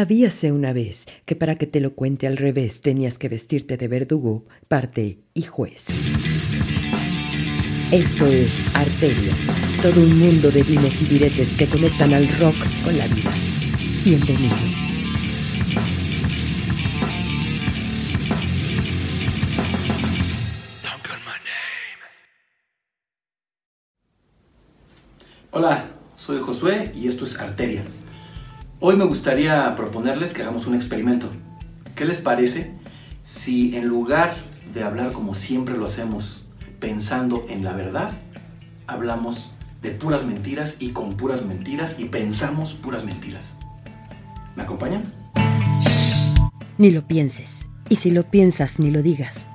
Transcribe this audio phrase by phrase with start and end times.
[0.00, 3.88] Habíase una vez que para que te lo cuente al revés tenías que vestirte de
[3.88, 5.86] verdugo, parte y juez.
[7.90, 9.32] Esto es Arteria,
[9.82, 13.32] todo un mundo de dimes y diretes que conectan al rock con la vida.
[14.04, 14.54] Bienvenido.
[25.50, 25.86] Hola,
[26.16, 27.82] soy Josué y esto es Arteria.
[28.80, 31.32] Hoy me gustaría proponerles que hagamos un experimento.
[31.96, 32.70] ¿Qué les parece
[33.22, 34.36] si en lugar
[34.72, 36.44] de hablar como siempre lo hacemos,
[36.78, 38.12] pensando en la verdad,
[38.86, 39.50] hablamos
[39.82, 43.54] de puras mentiras y con puras mentiras y pensamos puras mentiras?
[44.54, 45.12] ¿Me acompañan?
[46.78, 47.68] Ni lo pienses.
[47.88, 49.48] Y si lo piensas, ni lo digas.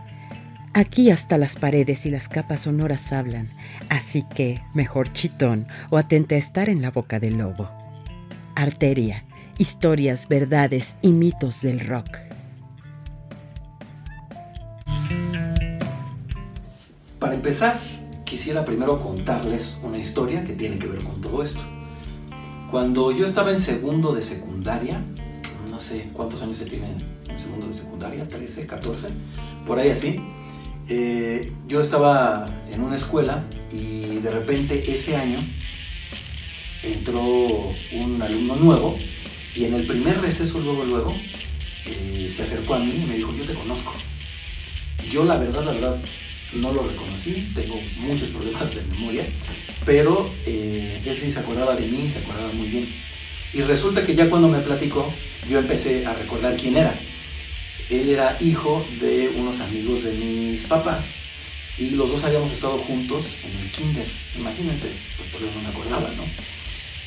[0.73, 3.47] Aquí hasta las paredes y las capas sonoras hablan,
[3.87, 7.82] así que mejor chitón o atente a estar en la boca del lobo.
[8.55, 9.25] Arteria,
[9.57, 12.17] historias, verdades y mitos del rock.
[17.19, 17.79] Para empezar,
[18.25, 21.61] quisiera primero contarles una historia que tiene que ver con todo esto.
[22.69, 25.01] Cuando yo estaba en segundo de secundaria,
[25.69, 26.87] no sé cuántos años se tiene
[27.29, 29.07] en segundo de secundaria, 13, 14,
[29.65, 30.19] por ahí así,
[30.89, 35.39] eh, yo estaba en una escuela y de repente ese año
[36.83, 38.97] entró un alumno nuevo
[39.55, 41.15] y en el primer receso, luego, luego,
[41.85, 43.93] eh, se acercó a mí y me dijo, yo te conozco.
[45.09, 45.97] Yo la verdad, la verdad,
[46.53, 49.25] no lo reconocí, tengo muchos problemas de memoria,
[49.85, 52.93] pero eh, él sí se acordaba de mí, se acordaba muy bien.
[53.53, 55.13] Y resulta que ya cuando me platicó,
[55.47, 56.97] yo empecé a recordar quién era.
[57.89, 61.11] Él era hijo de unos amigos de mis papás
[61.77, 64.07] y los dos habíamos estado juntos en el kinder.
[64.35, 66.23] Imagínense, pues por eso no me acordaba, ¿no?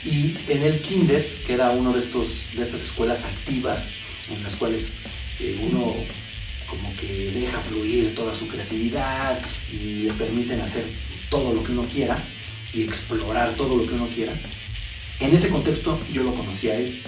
[0.06, 3.90] Y en el kinder, que era uno de, de estas escuelas activas,
[4.30, 5.00] en las cuales
[5.40, 5.94] eh, uno
[6.68, 9.40] como que deja fluir toda su creatividad
[9.72, 10.84] y le permiten hacer
[11.28, 12.24] todo lo que uno quiera
[12.72, 14.32] y explorar todo lo que uno quiera.
[15.18, 17.02] En ese contexto yo lo conocí a él.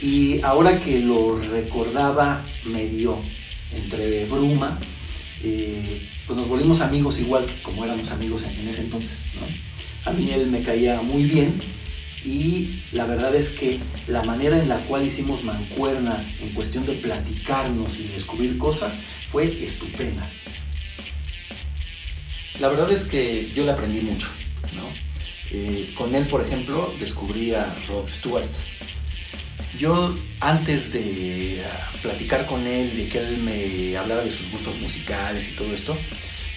[0.00, 3.20] Y ahora que lo recordaba medio
[3.74, 4.78] entre bruma,
[5.42, 9.18] eh, pues nos volvimos amigos igual como éramos amigos en, ese entonces.
[10.04, 11.60] A mí él me caía muy bien
[12.24, 16.94] y la verdad es que la manera en la cual hicimos mancuerna en cuestión de
[16.94, 18.94] platicarnos y descubrir cosas
[19.28, 20.30] fue estupenda.
[22.60, 24.28] La verdad es que yo le aprendí mucho.
[25.50, 28.50] Eh, con él, por ejemplo, descubrí a Rod Stewart.
[29.78, 34.78] Yo antes de ah, platicar con él, de que él me hablara de sus gustos
[34.78, 35.96] musicales y todo esto,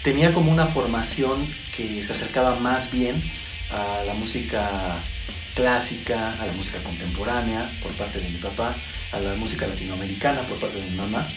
[0.04, 3.22] tenía como una formación que se acercaba más bien
[3.70, 5.02] a la música
[5.54, 8.76] clásica, a la música contemporánea por parte de mi papá,
[9.12, 11.28] a la música latinoamericana por parte de mi mamá.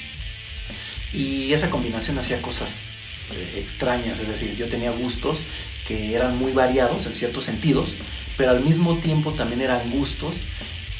[1.12, 5.44] Y esa combinación hacía cosas eh, extrañas, es decir, yo tenía gustos
[5.86, 7.96] que eran muy variados en ciertos sentidos,
[8.36, 10.46] pero al mismo tiempo también eran gustos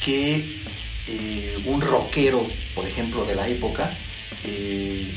[0.03, 0.61] que
[1.07, 3.97] eh, un rockero, por ejemplo, de la época,
[4.43, 5.09] eh,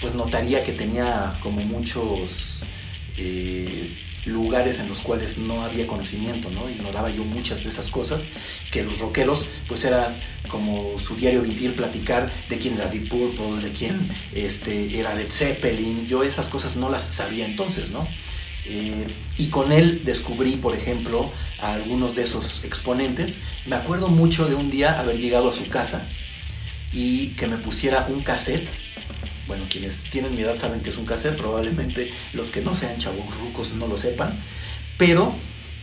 [0.00, 2.62] pues notaría que tenía como muchos
[4.26, 6.68] lugares en los cuales no había conocimiento, ¿no?
[6.68, 8.28] Ignoraba yo muchas de esas cosas
[8.70, 10.16] que los rockeros, pues era
[10.48, 15.30] como su diario vivir, platicar de quién era Deep Purple, de quién este, era Led
[15.30, 16.06] Zeppelin.
[16.06, 18.06] Yo esas cosas no las sabía entonces, ¿no?
[18.66, 19.06] Eh,
[19.38, 21.30] y con él descubrí, por ejemplo,
[21.60, 23.38] a algunos de esos exponentes.
[23.66, 26.06] Me acuerdo mucho de un día haber llegado a su casa
[26.92, 28.68] y que me pusiera un cassette
[29.48, 32.98] bueno, quienes tienen mi edad saben que es un cassette, probablemente los que no sean
[32.98, 34.40] chavos rucos no lo sepan,
[34.98, 35.34] pero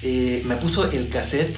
[0.04, 1.58] eh, me puso el cassette,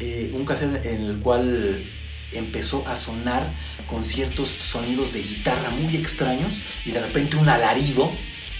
[0.00, 1.84] eh, un cassette en el cual
[2.32, 3.52] empezó a sonar
[3.86, 6.54] con ciertos sonidos de guitarra muy extraños
[6.86, 8.10] y de repente un alarido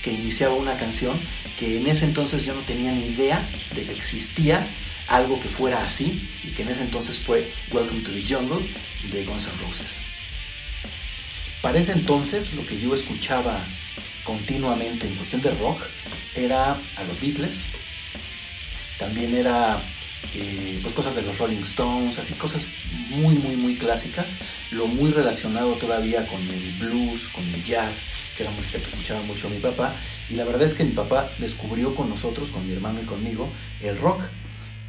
[0.02, 1.18] que iniciaba una canción
[1.58, 4.68] que en ese entonces yo no tenía ni idea de que existía
[5.08, 8.68] algo que fuera así y que en ese entonces fue Welcome to the Jungle
[9.10, 10.11] de Guns N' Roses.
[11.62, 13.64] Para ese entonces lo que yo escuchaba
[14.24, 15.80] continuamente en cuestión de rock
[16.34, 17.54] era a los Beatles,
[18.98, 19.80] también era
[20.34, 22.66] eh, pues cosas de los Rolling Stones, así cosas
[23.10, 24.30] muy muy muy clásicas,
[24.72, 28.02] lo muy relacionado todavía con el blues, con el jazz,
[28.36, 29.96] que era música que escuchaba mucho mi papá,
[30.28, 33.48] y la verdad es que mi papá descubrió con nosotros, con mi hermano y conmigo,
[33.80, 34.22] el rock,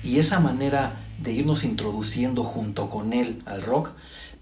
[0.01, 3.91] y esa manera de irnos introduciendo junto con él al rock,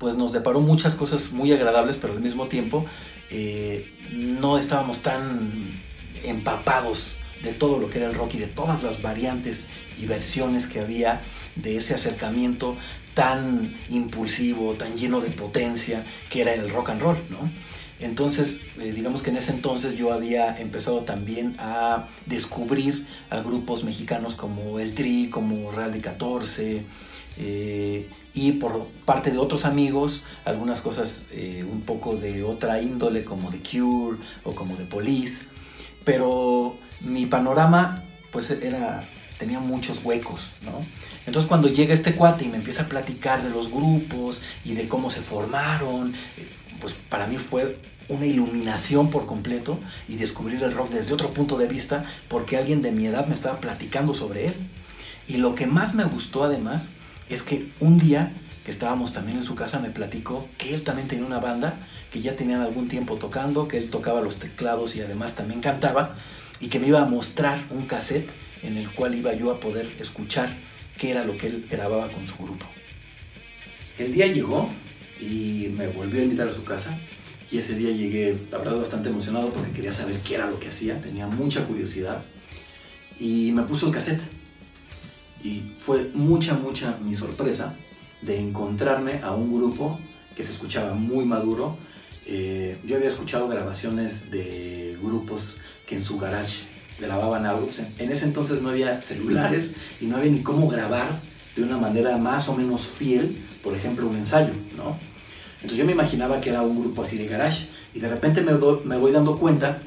[0.01, 2.86] pues nos deparó muchas cosas muy agradables, pero al mismo tiempo
[3.30, 5.80] eh, no estábamos tan
[6.24, 9.68] empapados de todo lo que era el rock y de todas las variantes
[10.00, 11.21] y versiones que había
[11.56, 12.75] de ese acercamiento
[13.13, 17.51] tan impulsivo, tan lleno de potencia que era el rock and roll, ¿no?
[18.01, 23.83] Entonces, eh, digamos que en ese entonces yo había empezado también a descubrir a grupos
[23.83, 26.83] mexicanos como El Tri, como Real de 14,
[27.38, 33.24] eh, y por parte de otros amigos, algunas cosas eh, un poco de otra índole,
[33.24, 35.45] como The Cure o como The Police,
[36.03, 39.03] pero mi panorama pues era,
[39.38, 40.86] tenía muchos huecos, ¿no?
[41.27, 44.88] Entonces cuando llega este cuate y me empieza a platicar de los grupos y de
[44.88, 46.13] cómo se formaron,
[46.81, 47.80] pues para mí fue
[48.10, 49.80] una iluminación por completo
[50.10, 53.36] y descubrir el rock desde otro punto de vista porque alguien de mi edad me
[53.36, 54.56] estaba platicando sobre él.
[55.28, 56.89] Y lo que más me gustó además
[57.30, 58.33] es que un día
[58.66, 61.80] que estábamos también en su casa me platicó que él también tenía una banda,
[62.12, 66.16] que ya tenían algún tiempo tocando, que él tocaba los teclados y además también cantaba
[66.60, 68.30] y que me iba a mostrar un cassette
[68.62, 70.50] en el cual iba yo a poder escuchar
[70.98, 72.66] qué era lo que él grababa con su grupo.
[73.98, 74.69] El día llegó
[75.22, 76.98] y me volvió a invitar a su casa.
[77.52, 80.70] Y ese día llegué, la verdad, bastante emocionado porque quería saber qué era lo que
[80.70, 82.24] hacía, tenía mucha curiosidad.
[83.20, 84.22] Y me puso el cassette.
[85.44, 87.76] Y fue mucha, mucha mi sorpresa
[88.22, 90.00] de encontrarme a un grupo
[90.36, 91.78] que se escuchaba muy maduro.
[92.26, 97.68] Eh, yo había escuchado grabaciones de grupos que en su garage grababan algo.
[97.98, 101.20] en ese entonces no había celulares y no había ni cómo grabar
[101.56, 104.98] de una manera más o menos fiel, por ejemplo, un ensayo, ¿no?
[105.62, 108.54] Entonces yo me imaginaba que era un grupo así de garage y de repente me,
[108.84, 109.80] me voy dando cuenta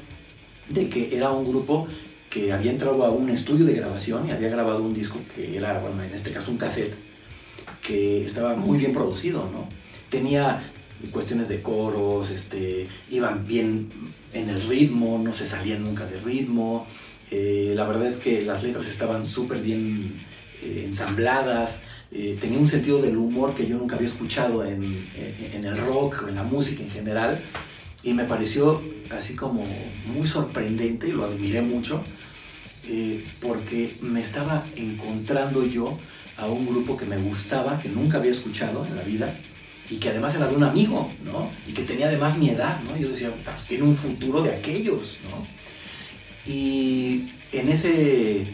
[0.69, 1.87] de que era un grupo
[2.29, 5.79] que había entrado a un estudio de grabación y había grabado un disco que era,
[5.79, 6.93] bueno, en este caso un cassette,
[7.81, 9.67] que estaba muy bien producido, ¿no?
[10.09, 10.71] Tenía
[11.11, 13.89] cuestiones de coros, este, iban bien
[14.33, 16.87] en el ritmo, no se salían nunca de ritmo.
[17.31, 20.21] Eh, la verdad es que las letras estaban súper bien
[20.61, 25.65] eh, ensambladas, eh, tenía un sentido del humor que yo nunca había escuchado en, en,
[25.65, 27.41] el rock o en la música en general
[28.03, 29.65] y me pareció así como
[30.05, 32.03] muy sorprendente y lo admiré mucho
[32.87, 35.97] eh, porque me estaba encontrando yo
[36.37, 39.35] a un grupo que me gustaba, que nunca había escuchado en la vida
[39.89, 41.49] y que además era de un amigo, ¿no?
[41.65, 42.95] Y que tenía además mi edad, ¿no?
[42.97, 45.47] Yo decía, pues tiene un futuro de aquellos, ¿no?
[46.51, 48.53] Y en ese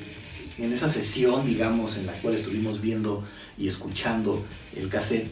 [0.63, 3.23] en esa sesión, digamos, en la cual estuvimos viendo
[3.57, 5.29] y escuchando el cassette,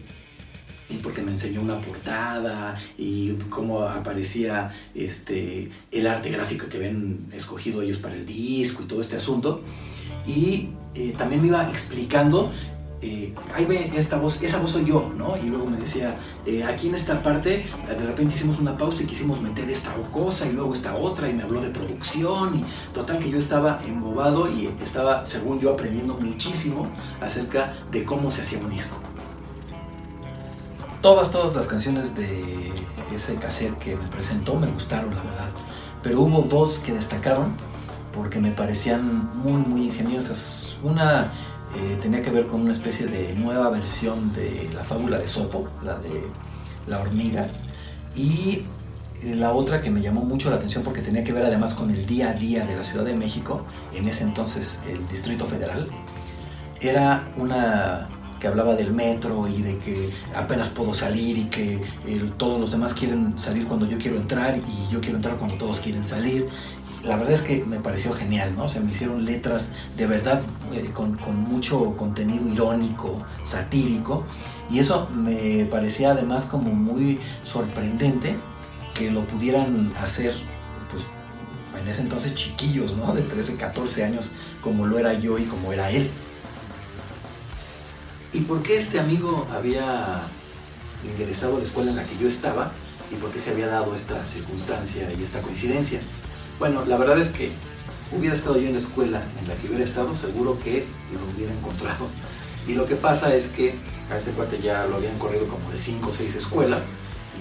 [1.04, 7.82] porque me enseñó una portada y cómo aparecía este, el arte gráfico que habían escogido
[7.84, 9.62] ellos para el disco y todo este asunto.
[10.26, 12.52] Y eh, también me iba explicando
[13.02, 15.38] eh, ahí ve esta voz, esa voz soy yo, ¿no?
[15.38, 19.06] Y luego me decía, eh, aquí en esta parte, de repente hicimos una pausa y
[19.06, 23.20] quisimos meter esta cosa y luego esta otra y me habló de producción y total
[23.20, 26.88] que yo estaba embobado y estaba, según yo, aprendiendo muchísimo
[27.22, 28.98] acerca de cómo se hacía un disco.
[31.02, 32.74] Todas, todas las canciones de
[33.16, 35.50] ese cassette que me presentó me gustaron, la verdad.
[36.04, 37.56] Pero hubo dos que destacaron
[38.14, 40.78] porque me parecían muy, muy ingeniosas.
[40.84, 41.32] Una
[41.76, 45.68] eh, tenía que ver con una especie de nueva versión de la fábula de Sopo,
[45.84, 46.24] la de
[46.88, 47.48] la hormiga,
[48.16, 48.64] y
[49.24, 51.92] eh, la otra que me llamó mucho la atención porque tenía que ver además con
[51.92, 55.88] el día a día de la Ciudad de México, en ese entonces el Distrito Federal,
[56.82, 58.08] era una
[58.40, 61.80] que hablaba del metro y de que apenas puedo salir y que
[62.38, 65.80] todos los demás quieren salir cuando yo quiero entrar y yo quiero entrar cuando todos
[65.82, 66.48] quieren salir
[67.04, 68.66] la verdad es que me pareció genial, ¿no?
[68.66, 70.42] O sea, me hicieron letras de verdad
[70.74, 74.26] eh, con, mucho contenido irónico, satírico,
[74.70, 78.36] y eso me parecía además como muy sorprendente
[78.94, 80.34] que lo pudieran hacer,
[80.92, 81.04] pues,
[81.82, 83.14] en ese entonces chiquillos, ¿no?
[83.14, 86.10] De 13, 14 años, como lo era yo y como era él.
[88.34, 90.22] ¿Y por qué este amigo había
[91.04, 92.72] ingresado a la escuela en la que yo estaba?
[93.10, 96.00] ¿Y por qué se había dado esta circunstancia y esta coincidencia?
[96.60, 97.52] Bueno, la verdad es que
[98.12, 101.54] hubiera estado yo en la escuela en la que hubiera estado, seguro que lo hubiera
[101.54, 102.08] encontrado.
[102.68, 103.76] Y lo que pasa es que
[104.12, 106.84] a este cuate ya lo habían corrido como de 5 o 6 escuelas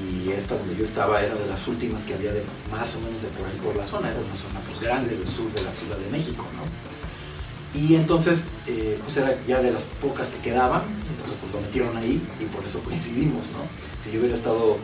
[0.00, 3.20] y esta donde yo estaba era de las últimas que había de más o menos
[3.20, 5.72] de por ahí por la zona, era una zona pues grande del sur de la
[5.72, 7.78] Ciudad de México, ¿no?
[7.78, 11.96] Y entonces, eh, pues era ya de las pocas que quedaban, entonces pues lo metieron
[11.96, 13.66] ahí y por eso coincidimos, ¿no?
[13.98, 14.78] Si yo hubiera estado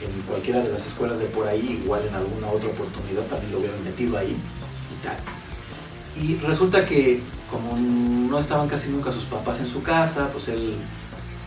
[0.00, 3.58] en cualquiera de las escuelas de por ahí, igual en alguna otra oportunidad también lo
[3.58, 5.16] hubieran metido ahí y tal.
[6.22, 10.76] Y resulta que como no estaban casi nunca sus papás en su casa, pues él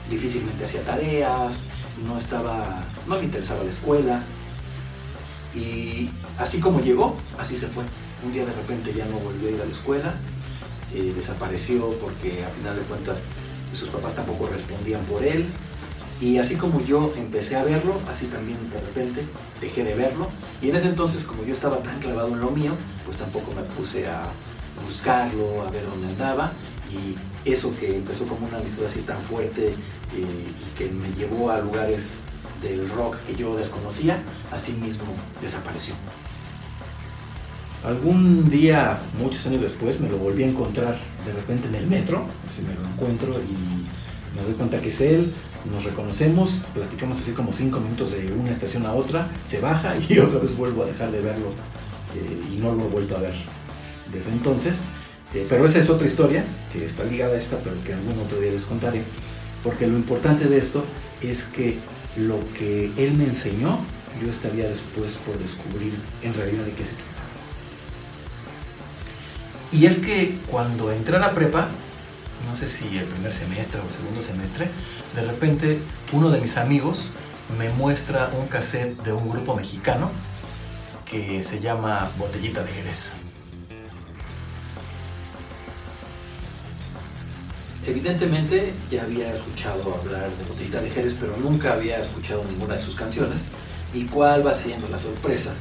[0.09, 1.65] difícilmente hacía tareas,
[2.05, 4.21] no estaba, no le interesaba la escuela.
[5.53, 7.83] Y así como llegó, así se fue.
[8.25, 10.13] Un día de repente ya no volvió a ir a la escuela,
[10.93, 13.23] eh, desapareció porque a final de cuentas
[13.73, 15.47] sus papás tampoco respondían por él.
[16.21, 19.25] Y así como yo empecé a verlo, así también de repente
[19.59, 20.27] dejé de verlo.
[20.61, 22.73] Y en ese entonces, como yo estaba tan clavado en lo mío,
[23.05, 24.21] pues tampoco me puse a
[24.85, 26.51] buscarlo, a ver dónde andaba.
[26.91, 29.75] Y eso que empezó como una amistad así tan fuerte eh,
[30.15, 32.27] y que me llevó a lugares
[32.61, 35.05] del rock que yo desconocía, así mismo
[35.41, 35.95] desapareció.
[37.83, 42.27] Algún día, muchos años después, me lo volví a encontrar de repente en el metro,
[42.67, 43.87] me lo encuentro y
[44.35, 45.31] me doy cuenta que es él,
[45.71, 50.19] nos reconocemos, platicamos así como cinco minutos de una estación a otra, se baja y
[50.19, 51.47] otra vez vuelvo a dejar de verlo
[52.15, 53.35] eh, y no lo he vuelto a ver
[54.11, 54.81] desde entonces.
[55.33, 58.39] Eh, pero esa es otra historia que está ligada a esta, pero que algún otro
[58.39, 59.03] día les contaré,
[59.63, 60.83] porque lo importante de esto
[61.21, 61.77] es que
[62.17, 63.79] lo que él me enseñó,
[64.21, 67.11] yo estaría después por descubrir en realidad de qué se trata.
[69.71, 71.69] Y es que cuando entré a la prepa,
[72.47, 74.69] no sé si el primer semestre o el segundo semestre,
[75.15, 75.81] de repente
[76.11, 77.09] uno de mis amigos
[77.57, 80.11] me muestra un cassette de un grupo mexicano
[81.05, 83.11] que se llama Botellita de Jerez.
[87.85, 92.81] Evidentemente ya había escuchado hablar de Botellita de Jerez, pero nunca había escuchado ninguna de
[92.81, 93.45] sus canciones.
[93.93, 95.51] ¿Y cuál va siendo la sorpresa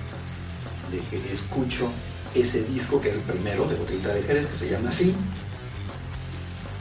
[0.92, 1.90] de que escucho
[2.34, 5.14] ese disco, que era el primero de Botellita de Jerez, que se llama así,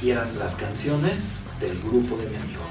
[0.02, 2.62] y eran las canciones del grupo de mi amigo.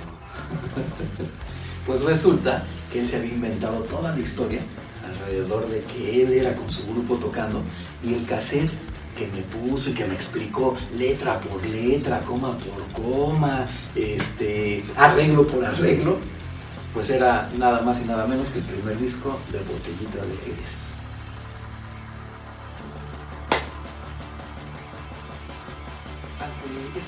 [1.86, 4.62] pues resulta que él se había inventado toda la historia
[5.04, 7.62] alrededor de que él era con su grupo tocando
[8.02, 8.70] y el cassette
[9.16, 13.66] que me puso y que me explicó letra por letra, coma por coma,
[13.96, 16.18] este, arreglo por arreglo,
[16.94, 20.87] pues era nada más y nada menos que el primer disco de Botellita de Jerez.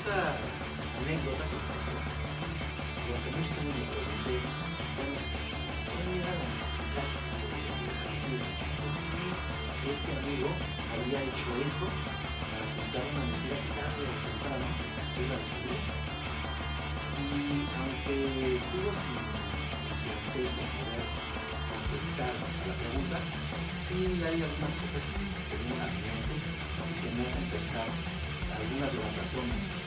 [0.01, 0.33] Esta
[0.97, 1.93] anécdota que pasó,
[3.05, 4.33] durante muchos años me pregunté,
[4.97, 8.47] ¿cuál era la necesidad de decir esa mentira?
[8.81, 8.97] ¿Por
[9.77, 10.49] qué este amigo
[10.89, 14.67] había hecho eso para contar una mentira que tarde o temprano
[15.13, 15.81] se iba a descubrir?
[17.21, 18.17] Y aunque
[18.57, 19.21] sigo sin
[20.01, 21.05] certeza de poder
[21.77, 23.17] contestar a la pregunta,
[23.85, 25.03] sí hay algunas cosas
[25.45, 27.85] que me han que me hacen pensar
[28.49, 29.80] algunas de las razones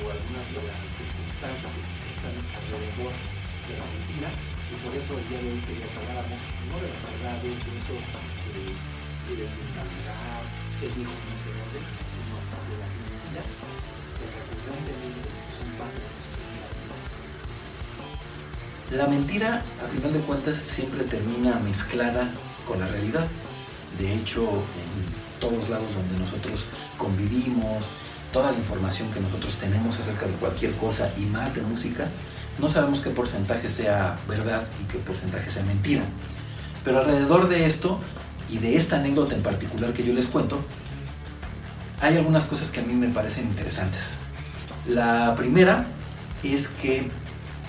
[0.00, 4.30] o algunas de las circunstancias que están alrededor de la mentira
[4.70, 6.40] y por eso el día de hoy quería que habláramos
[6.70, 8.70] no de las verdades, de eso de,
[9.30, 10.42] mentalidad,
[10.78, 13.46] se dijo no sé dónde, sino de las mentiras
[14.16, 16.08] que recurrentemente son parte de
[18.96, 19.04] la.
[19.04, 22.32] La mentira, a final de cuentas, siempre termina mezclada
[22.66, 23.26] con la realidad.
[23.98, 24.90] De hecho, en
[25.38, 26.66] todos lados donde nosotros
[26.96, 27.86] convivimos,
[28.32, 32.08] toda la información que nosotros tenemos acerca de cualquier cosa y más de música,
[32.58, 36.02] no sabemos qué porcentaje sea verdad y qué porcentaje sea mentira.
[36.84, 38.00] Pero alrededor de esto
[38.48, 40.60] y de esta anécdota en particular que yo les cuento,
[42.00, 44.14] hay algunas cosas que a mí me parecen interesantes.
[44.86, 45.84] La primera
[46.42, 47.10] es que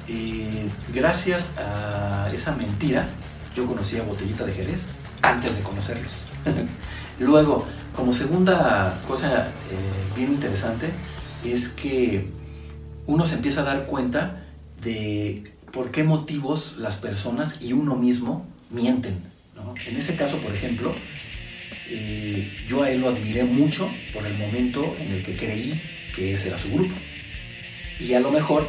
[0.08, 3.08] eh, gracias a esa mentira,
[3.56, 4.88] yo conocí a Botellita de Jerez
[5.22, 6.28] antes de conocerlos.
[7.20, 10.90] Luego, como segunda cosa eh, bien interesante,
[11.44, 12.28] es que
[13.08, 14.46] uno se empieza a dar cuenta
[14.84, 19.16] de por qué motivos las personas y uno mismo mienten.
[19.86, 20.94] En ese caso, por ejemplo,
[21.88, 25.82] eh, yo a él lo admiré mucho por el momento en el que creí
[26.16, 26.96] que ese era su grupo.
[28.00, 28.68] Y a lo mejor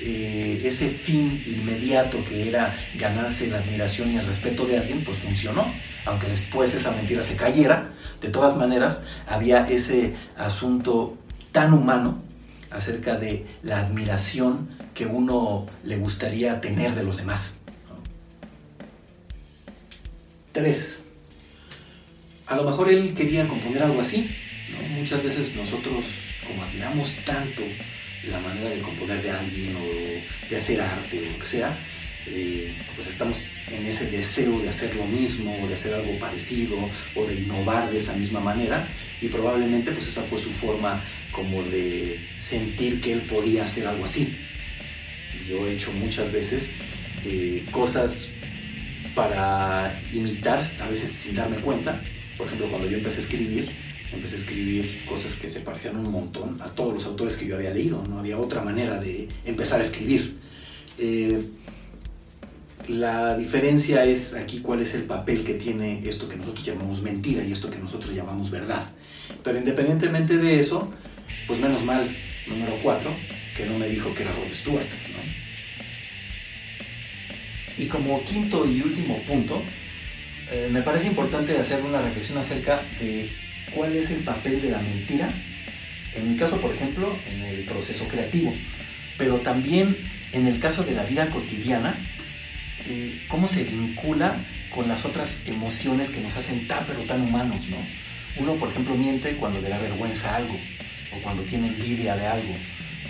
[0.00, 5.18] eh, ese fin inmediato que era ganarse la admiración y el respeto de alguien, pues
[5.18, 5.66] funcionó
[6.04, 11.16] aunque después esa mentira se cayera, de todas maneras había ese asunto
[11.52, 12.22] tan humano
[12.70, 17.58] acerca de la admiración que uno le gustaría tener de los demás.
[20.52, 21.02] Tres,
[22.46, 24.28] a lo mejor él quería componer algo así.
[24.96, 26.04] Muchas veces nosotros,
[26.46, 27.62] como admiramos tanto
[28.28, 31.78] la manera de componer de alguien o de hacer arte o lo que sea,
[32.26, 36.76] eh, pues estamos en ese deseo de hacer lo mismo, de hacer algo parecido
[37.14, 38.88] o de innovar de esa misma manera
[39.20, 41.02] y probablemente pues esa fue su forma
[41.32, 44.36] como de sentir que él podía hacer algo así.
[45.48, 46.70] Yo he hecho muchas veces
[47.24, 48.28] eh, cosas
[49.14, 52.00] para imitar, a veces sin darme cuenta.
[52.36, 53.70] Por ejemplo, cuando yo empecé a escribir,
[54.12, 57.56] empecé a escribir cosas que se parecían un montón a todos los autores que yo
[57.56, 58.02] había leído.
[58.08, 60.36] No había otra manera de empezar a escribir.
[60.98, 61.42] Eh,
[62.92, 67.42] la diferencia es aquí cuál es el papel que tiene esto que nosotros llamamos mentira
[67.42, 68.82] y esto que nosotros llamamos verdad.
[69.42, 70.92] Pero independientemente de eso,
[71.46, 72.14] pues menos mal,
[72.46, 73.10] número cuatro,
[73.56, 74.86] que no me dijo que era Rod Stewart.
[77.78, 79.62] Y como quinto y último punto,
[80.50, 83.30] eh, me parece importante hacer una reflexión acerca de
[83.74, 85.30] cuál es el papel de la mentira,
[86.14, 88.52] en mi caso, por ejemplo, en el proceso creativo,
[89.16, 89.96] pero también
[90.32, 91.98] en el caso de la vida cotidiana,
[92.86, 97.66] eh, cómo se vincula con las otras emociones que nos hacen tan pero tan humanos,
[97.68, 97.76] ¿no?
[98.36, 100.54] Uno, por ejemplo, miente cuando le da vergüenza algo,
[101.14, 102.54] o cuando tiene envidia de algo,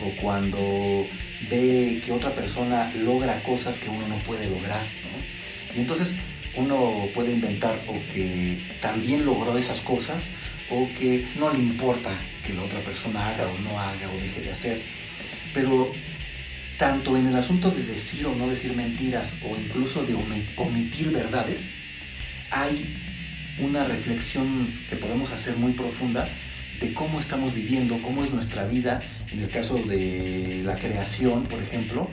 [0.04, 1.06] o cuando
[1.48, 5.76] ve que otra persona logra cosas que uno no puede lograr, ¿no?
[5.76, 6.14] Y entonces
[6.56, 10.22] uno puede inventar o que también logró esas cosas
[10.70, 12.10] o que no le importa
[12.46, 14.82] que la otra persona haga o no haga o deje de hacer.
[15.54, 15.92] Pero
[16.78, 20.14] tanto en el asunto de decir o no decir mentiras o incluso de
[20.56, 21.68] omitir verdades,
[22.50, 22.94] hay
[23.58, 26.28] una reflexión que podemos hacer muy profunda
[26.80, 31.62] de cómo estamos viviendo, cómo es nuestra vida, en el caso de la creación, por
[31.62, 32.10] ejemplo,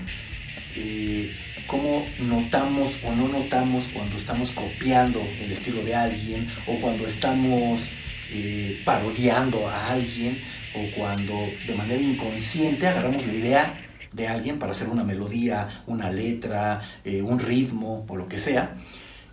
[0.76, 1.36] eh,
[1.66, 7.90] cómo notamos o no notamos cuando estamos copiando el estilo de alguien o cuando estamos
[8.32, 10.42] eh, parodiando a alguien
[10.76, 11.34] o cuando
[11.68, 13.89] de manera inconsciente agarramos la idea
[14.20, 18.76] de alguien para hacer una melodía, una letra, eh, un ritmo o lo que sea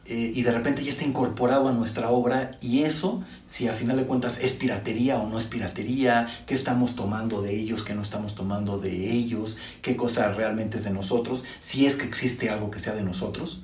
[0.08, 3.96] eh, y de repente ya está incorporado a nuestra obra y eso, si a final
[3.96, 8.02] de cuentas es piratería o no es piratería, qué estamos tomando de ellos, qué no
[8.02, 12.70] estamos tomando de ellos, qué cosa realmente es de nosotros, si es que existe algo
[12.70, 13.62] que sea de nosotros.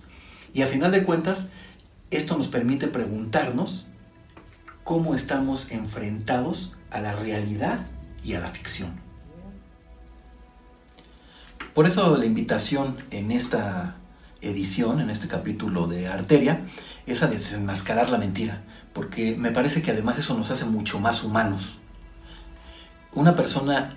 [0.52, 1.50] Y a final de cuentas,
[2.10, 3.86] esto nos permite preguntarnos
[4.82, 7.78] cómo estamos enfrentados a la realidad
[8.24, 9.11] y a la ficción.
[11.74, 13.96] Por eso la invitación en esta
[14.42, 16.66] edición, en este capítulo de Arteria,
[17.06, 18.62] es a desenmascarar la mentira,
[18.92, 21.78] porque me parece que además eso nos hace mucho más humanos.
[23.14, 23.96] Una persona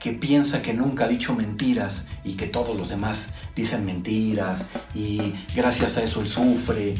[0.00, 5.34] que piensa que nunca ha dicho mentiras y que todos los demás dicen mentiras y
[5.54, 6.96] gracias a eso él sufre,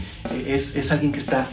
[0.47, 1.51] es, es alguien que está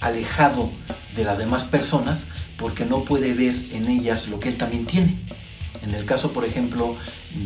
[0.00, 0.70] alejado
[1.16, 2.26] de las demás personas
[2.58, 5.43] porque no puede ver en ellas lo que él también tiene.
[5.86, 6.96] En el caso, por ejemplo,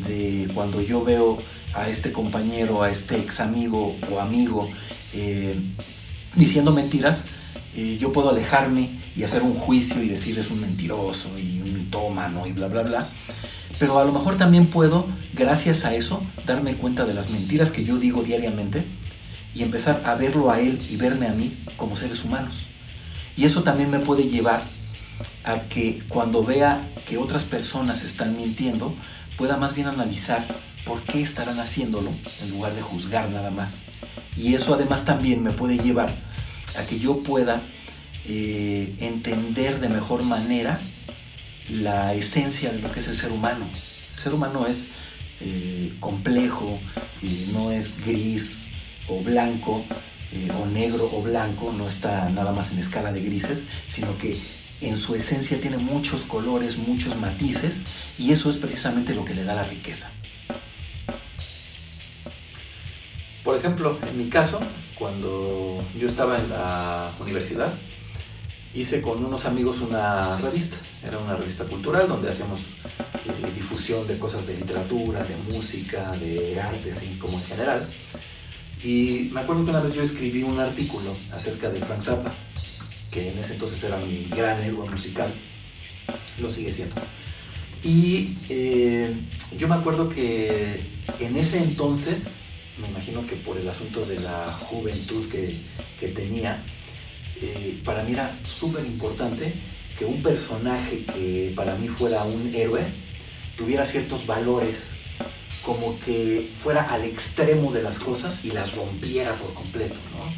[0.07, 1.39] de cuando yo veo
[1.75, 4.69] a este compañero, a este ex amigo o amigo
[5.13, 5.61] eh,
[6.35, 7.27] diciendo mentiras,
[7.75, 11.75] eh, yo puedo alejarme y hacer un juicio y decir es un mentiroso y un
[11.75, 13.09] mitómano y bla, bla, bla.
[13.79, 17.85] Pero a lo mejor también puedo, gracias a eso, darme cuenta de las mentiras que
[17.85, 18.85] yo digo diariamente
[19.55, 22.67] y empezar a verlo a él y verme a mí como seres humanos.
[23.37, 24.63] Y eso también me puede llevar
[25.45, 28.95] a que cuando vea que otras personas están mintiendo,
[29.37, 30.45] pueda más bien analizar
[30.85, 33.81] por qué estarán haciéndolo en lugar de juzgar nada más.
[34.37, 36.15] Y eso además también me puede llevar
[36.79, 37.63] a que yo pueda
[38.25, 40.81] eh, entender de mejor manera
[41.71, 43.69] la esencia de lo que es el ser humano.
[44.15, 44.89] El ser humano es
[45.41, 46.79] eh, complejo,
[47.53, 48.69] no es gris
[49.09, 49.85] o blanco,
[50.33, 54.39] eh, o negro o blanco, no está nada más en escala de grises, sino que
[54.81, 57.83] en su esencia tiene muchos colores, muchos matices,
[58.19, 60.13] y eso es precisamente lo que le da la riqueza.
[63.45, 64.61] Por ejemplo, en mi caso,
[64.99, 67.73] cuando yo estaba en la universidad,
[68.75, 70.77] hice con unos amigos una revista.
[71.07, 76.61] Era una revista cultural donde hacíamos eh, difusión de cosas de literatura, de música, de
[76.61, 77.89] arte, así como en general.
[78.83, 82.33] Y me acuerdo que una vez yo escribí un artículo acerca de Frank Zappa,
[83.11, 85.33] que en ese entonces era mi gran héroe musical,
[86.39, 86.97] lo sigue siendo.
[87.83, 89.15] Y eh,
[89.57, 90.85] yo me acuerdo que
[91.21, 92.39] en ese entonces
[92.81, 96.63] me imagino que por el asunto de la juventud que, tenía,
[97.41, 99.55] eh, para mí era súper importante
[99.99, 102.85] que un personaje que para mí fuera un héroe
[103.57, 104.97] tuviera ciertos valores,
[105.65, 110.33] como que fuera al extremo de las cosas y las rompiera por completo, ¿no?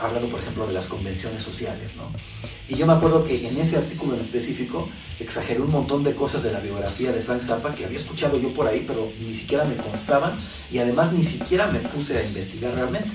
[0.00, 2.10] Hablando por ejemplo de las convenciones sociales, ¿no?
[2.68, 4.88] Y yo me acuerdo que en ese artículo en específico
[5.18, 8.52] exageré un montón de cosas de la biografía de Frank Zappa que había escuchado yo
[8.52, 10.38] por ahí, pero ni siquiera me constaban
[10.70, 13.10] y además ni siquiera me puse a investigar realmente.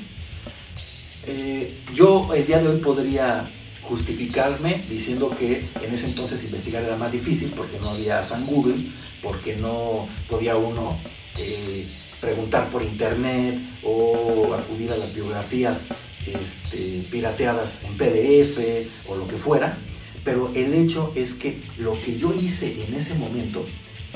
[1.26, 3.50] Eh, yo el día de hoy podría
[3.84, 8.92] justificarme diciendo que en ese entonces investigar era más difícil porque no había San Google,
[9.22, 11.00] porque no podía uno
[11.38, 11.86] eh,
[12.20, 15.90] preguntar por internet o acudir a las biografías
[16.26, 19.78] este, pirateadas en PDF o lo que fuera,
[20.24, 23.66] pero el hecho es que lo que yo hice en ese momento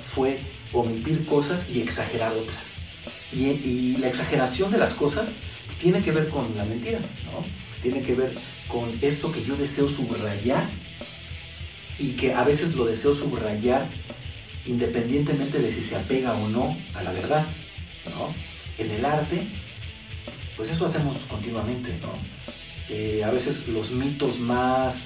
[0.02, 0.40] fue
[0.72, 2.76] omitir cosas y exagerar otras.
[3.32, 5.36] Y, la exageración de las cosas
[5.80, 7.44] tiene que ver con la mentira, ¿no?
[7.82, 8.36] Tiene que ver
[8.68, 10.70] con esto que yo deseo subrayar
[12.00, 13.90] y que a veces lo deseo subrayar
[14.66, 17.46] independientemente de si se apega o no a la verdad.
[18.78, 19.48] En el arte,
[20.58, 21.92] pues eso hacemos continuamente.
[22.90, 25.06] Eh, a veces los mitos más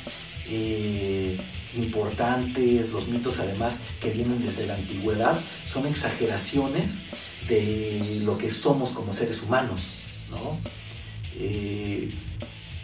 [0.49, 1.37] eh,
[1.75, 5.39] importantes, los mitos además que vienen desde la antigüedad,
[5.71, 7.01] son exageraciones
[7.47, 9.81] de lo que somos como seres humanos.
[11.35, 12.13] Eh,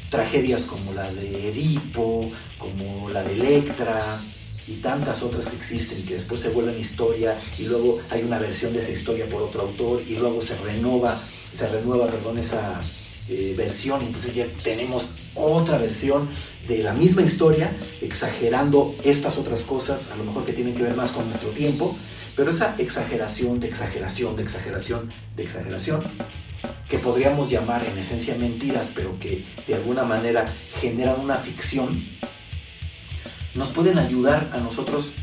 [0.10, 4.20] tragedias como la de Edipo, como la de Electra,
[4.68, 8.74] y tantas otras que existen que después se vuelven historia y luego hay una versión
[8.74, 11.18] de esa historia por otro autor y luego se renueva,
[11.54, 12.82] se renueva, perdón, esa
[13.30, 14.02] eh, versión.
[14.02, 16.30] Entonces ya tenemos otra versión
[16.68, 20.96] de la misma historia exagerando estas otras cosas, a lo mejor que tienen que ver
[20.96, 21.96] más con nuestro tiempo,
[22.36, 26.04] pero esa exageración de exageración, de exageración, de exageración,
[26.90, 30.46] que podríamos llamar en esencia mentiras, pero que de alguna manera
[30.80, 32.06] generan una ficción,
[33.56, 35.14] nos pueden ayudar a nosotros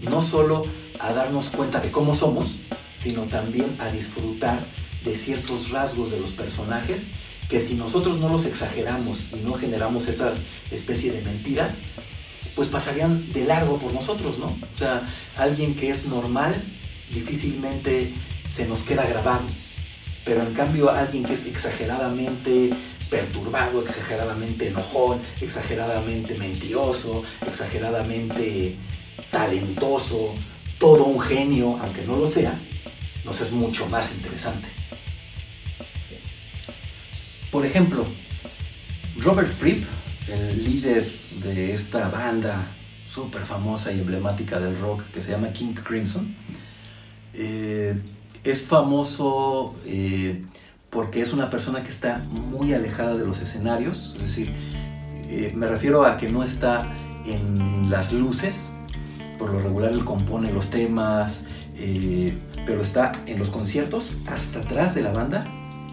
[0.00, 0.64] no solo
[1.00, 2.56] a darnos cuenta de cómo somos,
[2.96, 4.60] sino también a disfrutar
[5.04, 7.06] de ciertos rasgos de los personajes
[7.48, 10.32] que si nosotros no los exageramos y no generamos esa
[10.70, 11.78] especie de mentiras,
[12.54, 14.46] pues pasarían de largo por nosotros, ¿no?
[14.46, 16.62] O sea, alguien que es normal
[17.12, 18.12] difícilmente
[18.48, 19.46] se nos queda grabado,
[20.24, 22.70] pero en cambio alguien que es exageradamente
[23.08, 28.76] perturbado, exageradamente enojón, exageradamente mentiroso, exageradamente
[29.30, 30.34] talentoso,
[30.78, 32.60] todo un genio, aunque no lo sea,
[33.28, 34.68] nos es mucho más interesante.
[37.52, 38.06] Por ejemplo,
[39.18, 39.84] Robert Fripp,
[40.28, 41.06] el líder
[41.42, 42.74] de esta banda
[43.06, 46.34] súper famosa y emblemática del rock que se llama King Crimson,
[47.34, 48.00] eh,
[48.44, 50.42] es famoso eh,
[50.88, 54.50] porque es una persona que está muy alejada de los escenarios, es decir,
[55.28, 56.90] eh, me refiero a que no está
[57.26, 58.72] en las luces,
[59.38, 61.42] por lo regular él compone los temas,
[61.80, 62.32] eh,
[62.68, 65.46] pero está en los conciertos hasta atrás de la banda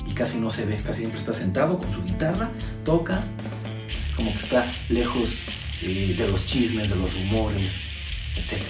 [0.05, 2.51] y casi no se ve, casi siempre está sentado con su guitarra,
[2.83, 3.23] toca,
[4.17, 5.43] como que está lejos
[5.81, 7.71] eh, de los chismes, de los rumores,
[8.35, 8.61] etc.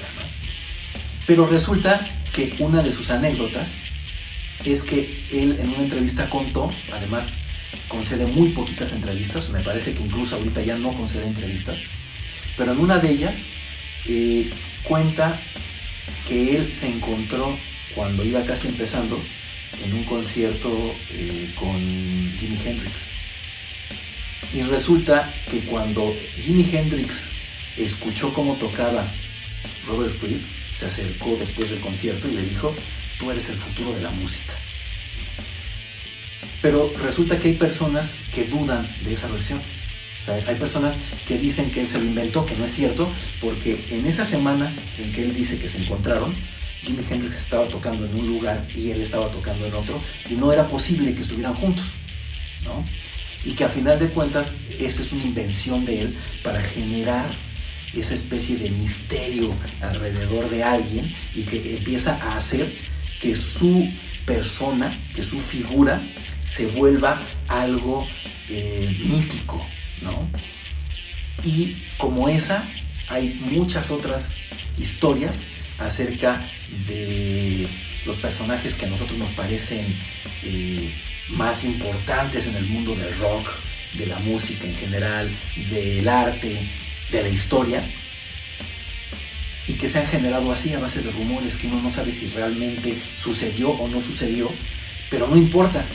[1.25, 3.69] Pero resulta que una de sus anécdotas
[4.63, 7.33] es que él en una entrevista contó, además
[7.87, 11.79] concede muy poquitas entrevistas, me parece que incluso ahorita ya no concede entrevistas,
[12.55, 13.45] pero en una de ellas
[14.05, 14.51] eh,
[14.83, 15.41] cuenta
[16.27, 17.57] que él se encontró
[17.95, 19.19] cuando iba casi empezando
[19.83, 20.75] en un concierto
[21.11, 21.79] eh, con
[22.37, 23.07] Jimi Hendrix.
[24.53, 27.29] Y resulta que cuando Jimi Hendrix
[27.77, 29.09] escuchó cómo tocaba
[29.87, 32.75] Robert Fripp, se acercó después del concierto y le dijo,
[33.19, 34.53] tú eres el futuro de la música.
[36.61, 39.61] Pero resulta que hay personas que dudan de esa versión.
[40.27, 44.07] hay personas que dicen que él se lo inventó, que no es cierto, porque en
[44.07, 46.33] esa semana en que él dice que se encontraron,
[46.85, 50.53] Jimi Hendrix estaba tocando en un lugar y él estaba tocando en otro, y no
[50.53, 51.85] era posible que estuvieran juntos.
[53.43, 57.25] Y que a final de cuentas, esa es una invención de él para generar
[57.93, 62.73] esa especie de misterio alrededor de alguien y que empieza a hacer
[63.21, 63.89] que su
[64.25, 66.01] persona, que su figura
[66.43, 68.07] se vuelva algo
[68.49, 69.65] eh, mítico,
[70.01, 70.27] ¿no?
[71.43, 72.67] Y como esa,
[73.07, 74.37] hay muchas otras
[74.77, 75.45] historias
[75.77, 76.49] acerca
[76.87, 77.67] de
[78.05, 79.97] los personajes que a nosotros nos parecen
[80.43, 80.93] eh,
[81.29, 83.49] más importantes en el mundo del rock,
[83.93, 85.35] de la música en general,
[85.69, 86.69] del arte,
[87.11, 87.81] de la historia,
[89.67, 92.27] y que se han generado así a base de rumores que uno no sabe si
[92.27, 94.51] realmente sucedió o no sucedió,
[95.09, 95.85] pero no importa.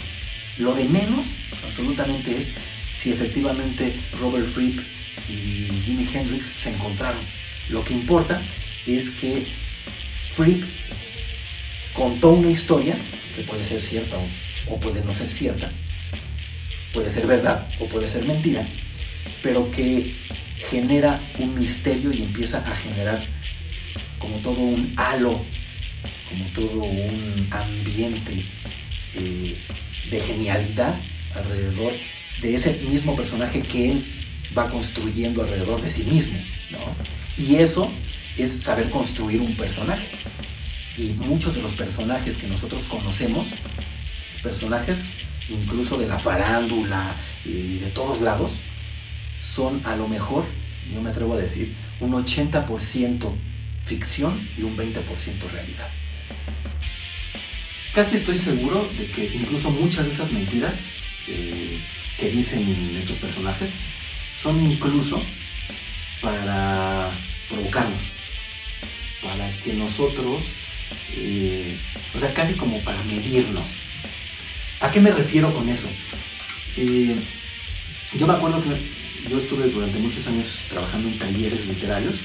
[0.59, 1.29] Lo de menos,
[1.65, 2.55] absolutamente, es
[2.95, 4.81] si efectivamente Robert Fripp
[5.29, 7.21] y Jimi Hendrix se encontraron.
[7.69, 8.43] Lo que importa
[8.87, 9.47] es que
[10.33, 10.65] Fripp
[11.95, 12.99] contó una historia,
[13.35, 14.17] que puede ser cierta
[14.69, 15.71] o, puede no ser cierta,
[16.93, 18.69] puede ser verdad o puede ser mentira,
[19.43, 20.15] pero que
[20.71, 23.27] genera un misterio y empieza a generar
[24.19, 25.45] como todo un halo,
[26.29, 28.45] como todo un ambiente
[29.15, 29.57] eh,
[30.11, 30.95] de genialidad
[31.35, 31.93] alrededor
[32.41, 34.05] de ese mismo personaje que él
[34.57, 36.39] va construyendo alrededor de sí mismo.
[37.37, 37.91] Y eso
[38.37, 40.09] es saber construir un personaje.
[40.97, 43.47] Y muchos de los personajes que nosotros conocemos,
[44.43, 45.09] personajes
[45.49, 48.53] incluso de la farándula y de todos lados,
[49.41, 50.45] son a lo mejor,
[50.93, 53.33] yo me atrevo a decir, un 80%
[53.85, 55.89] ficción y un 20% realidad.
[57.95, 60.75] Casi estoy seguro de que incluso muchas de esas mentiras
[61.27, 61.81] eh,
[62.17, 63.71] que dicen estos personajes
[64.39, 65.21] son incluso
[66.21, 67.11] para
[67.49, 68.20] provocarnos.
[69.23, 70.45] Para que nosotros,
[71.13, 71.77] eh,
[72.15, 73.83] o sea, casi como para medirnos.
[74.81, 75.89] ¿A qué me refiero con eso?
[76.77, 77.17] Eh,
[78.17, 78.71] yo me acuerdo que
[79.29, 82.17] yo estuve durante muchos años trabajando en talleres literarios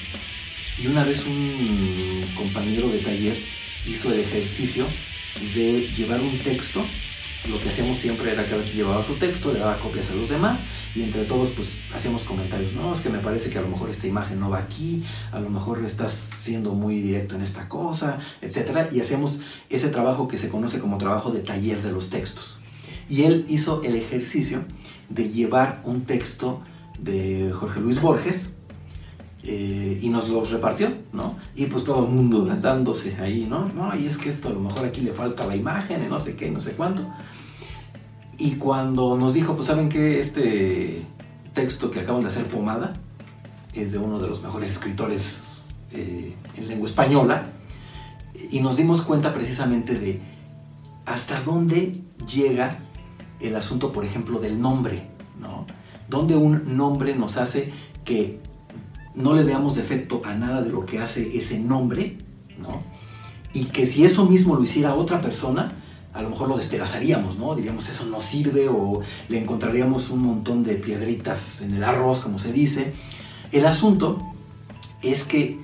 [0.81, 3.37] y una vez un compañero de taller
[3.85, 4.87] hizo el ejercicio
[5.53, 6.85] de llevar un texto.
[7.49, 10.15] Lo que hacíamos siempre era que cada quien llevaba su texto, le daba copias a
[10.15, 10.63] los demás
[10.95, 13.89] y entre todos pues hacíamos comentarios, no, es que me parece que a lo mejor
[13.89, 18.19] esta imagen no va aquí, a lo mejor estás siendo muy directo en esta cosa,
[18.41, 18.87] etc.
[18.93, 22.57] Y hacíamos ese trabajo que se conoce como trabajo de taller de los textos.
[23.09, 24.63] Y él hizo el ejercicio
[25.09, 26.61] de llevar un texto
[26.99, 28.53] de Jorge Luis Borges
[29.43, 31.37] eh, y nos los repartió, ¿no?
[31.55, 33.67] Y pues todo el mundo dándose ahí, ¿no?
[33.67, 36.17] No, y es que esto a lo mejor aquí le falta la imagen y no
[36.17, 37.03] sé qué, no sé cuánto.
[38.37, 41.05] Y cuando nos dijo, pues saben que este
[41.53, 42.93] texto que acaban de hacer Pomada
[43.73, 45.43] es de uno de los mejores escritores
[45.91, 47.43] eh, en lengua española,
[48.51, 50.19] y nos dimos cuenta precisamente de
[51.05, 52.77] hasta dónde llega
[53.39, 55.07] el asunto, por ejemplo, del nombre,
[55.39, 55.65] ¿no?
[56.09, 57.71] Donde un nombre nos hace
[58.03, 58.39] que
[59.13, 62.17] no le veamos defecto a nada de lo que hace ese nombre,
[62.59, 62.83] ¿no?
[63.53, 65.69] Y que si eso mismo lo hiciera otra persona,
[66.15, 67.53] a lo mejor lo despedazaríamos, ¿no?
[67.55, 72.39] Diríamos, eso no sirve o le encontraríamos un montón de piedritas en el arroz, como
[72.39, 72.93] se dice.
[73.51, 74.17] El asunto
[75.01, 75.59] es que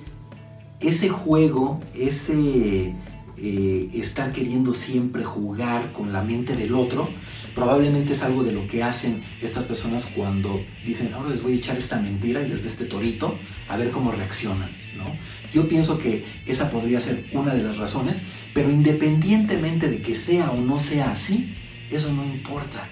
[0.80, 2.94] ese juego, ese
[3.38, 7.08] eh, estar queriendo siempre jugar con la mente del otro,
[7.54, 11.56] Probablemente es algo de lo que hacen estas personas cuando dicen, ahora les voy a
[11.56, 13.36] echar esta mentira y les doy este torito,
[13.68, 15.04] a ver cómo reaccionan, ¿no?
[15.52, 18.22] Yo pienso que esa podría ser una de las razones,
[18.54, 21.54] pero independientemente de que sea o no sea así,
[21.90, 22.88] eso no importa.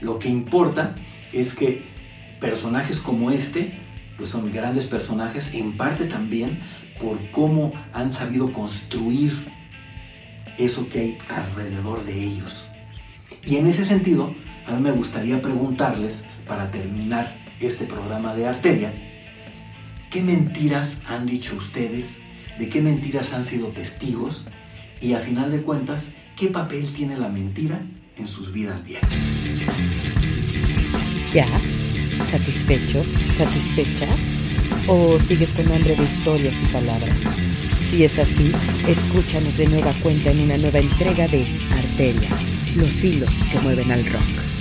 [0.00, 0.94] Lo que importa
[1.32, 1.82] es que
[2.40, 3.78] personajes como este,
[4.16, 6.58] pues son grandes personajes, en parte también
[7.00, 9.32] por cómo han sabido construir
[10.58, 12.68] eso que hay alrededor de ellos.
[13.44, 14.34] Y en ese sentido,
[14.66, 18.92] a mí me gustaría preguntarles, para terminar este programa de Arteria,
[20.12, 22.20] ¿qué mentiras han dicho ustedes?
[22.58, 24.44] ¿De qué mentiras han sido testigos?
[25.00, 27.80] Y a final de cuentas, ¿qué papel tiene la mentira
[28.18, 29.10] en sus vidas diarias?
[31.32, 31.48] ¿Ya?
[32.30, 33.02] ¿Satisfecho?
[33.38, 34.06] ¿Satisfecha?
[34.86, 37.16] ¿O sigues con hambre de historias y palabras?
[37.90, 38.52] Si es así,
[38.86, 42.28] escúchanos de nueva cuenta en una nueva entrega de Arteria
[42.76, 44.51] los hilos que mueven al rock.